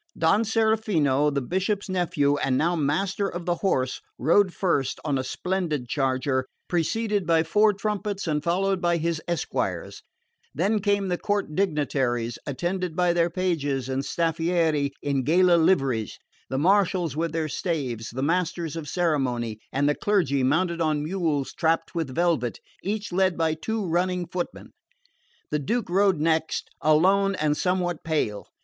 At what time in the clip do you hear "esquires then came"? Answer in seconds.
9.27-11.07